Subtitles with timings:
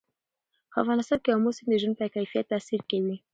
[0.71, 3.17] په افغانستان کې آمو سیند د ژوند په کیفیت تاثیر کوي.